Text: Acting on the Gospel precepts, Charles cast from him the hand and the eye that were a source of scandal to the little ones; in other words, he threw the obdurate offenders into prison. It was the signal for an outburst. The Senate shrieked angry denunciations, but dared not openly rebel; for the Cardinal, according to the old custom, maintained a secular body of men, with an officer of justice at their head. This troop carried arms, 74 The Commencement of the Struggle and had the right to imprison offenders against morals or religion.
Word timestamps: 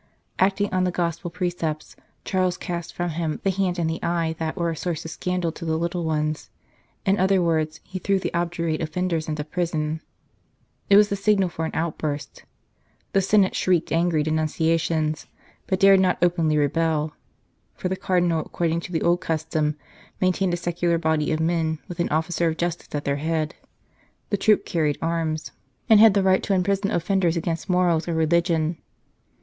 Acting 0.39 0.73
on 0.73 0.83
the 0.83 0.89
Gospel 0.89 1.29
precepts, 1.29 1.95
Charles 2.25 2.57
cast 2.57 2.91
from 2.91 3.11
him 3.11 3.39
the 3.43 3.51
hand 3.51 3.77
and 3.77 3.87
the 3.87 4.01
eye 4.01 4.33
that 4.39 4.55
were 4.57 4.71
a 4.71 4.75
source 4.75 5.05
of 5.05 5.11
scandal 5.11 5.51
to 5.51 5.63
the 5.63 5.77
little 5.77 6.03
ones; 6.03 6.49
in 7.05 7.19
other 7.19 7.39
words, 7.39 7.79
he 7.83 7.99
threw 7.99 8.17
the 8.17 8.33
obdurate 8.33 8.81
offenders 8.81 9.29
into 9.29 9.43
prison. 9.43 10.01
It 10.89 10.97
was 10.97 11.09
the 11.09 11.15
signal 11.15 11.49
for 11.49 11.65
an 11.65 11.71
outburst. 11.75 12.45
The 13.13 13.21
Senate 13.21 13.55
shrieked 13.55 13.91
angry 13.91 14.23
denunciations, 14.23 15.27
but 15.67 15.79
dared 15.79 15.99
not 15.99 16.17
openly 16.23 16.57
rebel; 16.57 17.13
for 17.75 17.87
the 17.87 17.95
Cardinal, 17.95 18.39
according 18.39 18.79
to 18.79 18.91
the 18.91 19.03
old 19.03 19.21
custom, 19.21 19.77
maintained 20.19 20.55
a 20.55 20.57
secular 20.57 20.97
body 20.97 21.31
of 21.31 21.39
men, 21.39 21.77
with 21.87 21.99
an 21.99 22.09
officer 22.09 22.47
of 22.47 22.57
justice 22.57 22.89
at 22.95 23.05
their 23.05 23.17
head. 23.17 23.53
This 24.31 24.39
troop 24.39 24.65
carried 24.65 24.97
arms, 24.99 25.51
74 25.51 25.53
The 25.53 25.53
Commencement 25.53 25.69
of 25.69 25.73
the 25.75 25.75
Struggle 25.75 25.85
and 25.89 25.99
had 25.99 26.13
the 26.15 26.23
right 26.23 26.41
to 26.43 26.53
imprison 26.55 26.91
offenders 26.91 27.37
against 27.37 27.69
morals 27.69 28.07
or 28.07 28.15
religion. 28.15 28.77